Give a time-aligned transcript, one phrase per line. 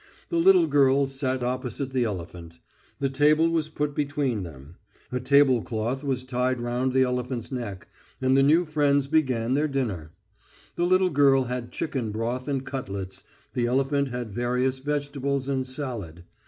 [0.29, 2.57] The little girl sat opposite the elephant.
[2.97, 4.77] The table was put between them.
[5.11, 7.87] A tablecloth was tied round the elephant's neck,
[8.19, 10.11] and the new friends began their dinner.
[10.75, 16.23] The little girl had chicken broth and cutlets, the elephant had various vegetables and salad.